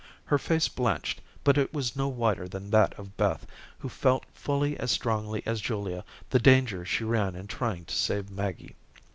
Her 0.25 0.39
face 0.39 0.67
blanched, 0.67 1.21
but 1.43 1.59
it 1.59 1.75
was 1.75 1.95
no 1.95 2.07
whiter 2.07 2.47
than 2.47 2.71
that 2.71 2.97
of 2.97 3.15
Beth, 3.17 3.45
who 3.77 3.87
felt 3.87 4.25
fully 4.33 4.75
as 4.79 4.89
strongly 4.89 5.43
as 5.45 5.61
Julia 5.61 6.03
the 6.31 6.39
danger 6.39 6.83
she 6.83 7.03
ran 7.03 7.35
in 7.35 7.45
trying 7.45 7.85
to 7.85 7.93
save 7.93 8.31
Maggie. 8.31 8.73